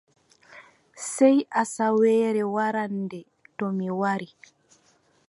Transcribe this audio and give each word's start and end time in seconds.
Sey 1.13 1.37
asawaare 1.61 2.41
warande, 2.53 3.19
to 3.57 3.65
mi 3.77 3.87
wari. 3.99 4.29